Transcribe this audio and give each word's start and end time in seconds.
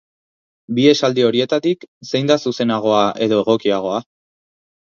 Bi 0.77 0.85
esaldi 0.91 1.25
horietatik, 1.27 1.85
zein 2.13 2.33
da 2.33 2.39
zuzenagoa 2.47 3.05
ed 3.27 3.39
egokiagoa? 3.41 4.05